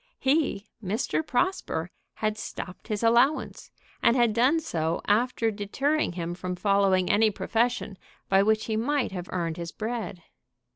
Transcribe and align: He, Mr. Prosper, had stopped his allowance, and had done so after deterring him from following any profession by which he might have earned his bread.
He, 0.17 0.65
Mr. 0.83 1.23
Prosper, 1.23 1.91
had 2.15 2.35
stopped 2.35 2.87
his 2.87 3.03
allowance, 3.03 3.69
and 4.01 4.15
had 4.15 4.33
done 4.33 4.59
so 4.59 4.99
after 5.05 5.51
deterring 5.51 6.13
him 6.13 6.33
from 6.33 6.55
following 6.55 7.07
any 7.11 7.29
profession 7.29 7.99
by 8.27 8.41
which 8.41 8.65
he 8.65 8.75
might 8.75 9.11
have 9.11 9.29
earned 9.31 9.57
his 9.57 9.71
bread. 9.71 10.23